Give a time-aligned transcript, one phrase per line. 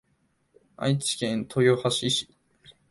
[0.77, 2.27] 愛知県豊橋市